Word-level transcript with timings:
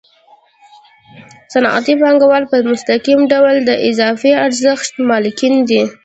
صنعتي 1.53 1.93
پانګوال 2.01 2.43
په 2.51 2.57
مستقیم 2.71 3.19
ډول 3.31 3.55
د 3.69 3.71
اضافي 3.89 4.31
ارزښت 4.45 4.91
مالکان 5.09 5.53
دي 5.69 5.81